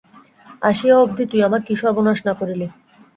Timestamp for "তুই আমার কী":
1.31-1.73